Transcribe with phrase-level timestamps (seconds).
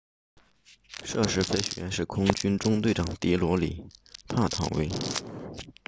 [1.05, 3.85] 涉事飞行员是空军中队长迪罗里
[4.27, 5.71] 帕塔维 dilokrit pattavee